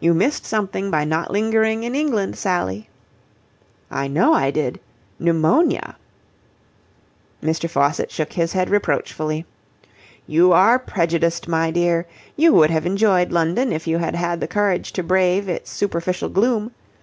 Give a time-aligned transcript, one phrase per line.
[0.00, 2.90] You missed something by not lingering in England, Sally."
[3.90, 4.78] "I know I did
[5.18, 5.96] pneumonia."
[7.42, 7.70] Mr.
[7.70, 9.46] Faucitt shook his head reproachfully.
[10.26, 12.06] "You are prejudiced, my dear.
[12.36, 16.28] You would have enjoyed London if you had had the courage to brave its superficial
[16.28, 16.72] gloom.